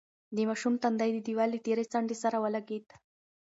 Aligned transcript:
د 0.35 0.37
ماشوم 0.49 0.73
تندی 0.83 1.09
د 1.13 1.19
دېوال 1.27 1.49
له 1.53 1.59
تېرې 1.65 1.85
څنډې 1.91 2.15
سره 2.23 2.37
ولگېد. 2.43 2.87